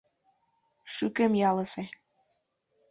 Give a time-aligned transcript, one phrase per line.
[0.93, 1.83] —Шӱкем ялысе...